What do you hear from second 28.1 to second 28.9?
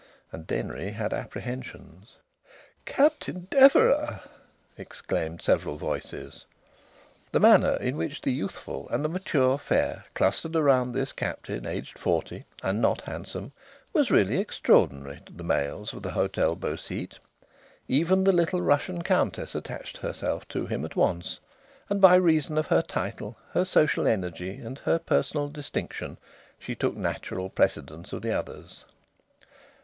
of the others.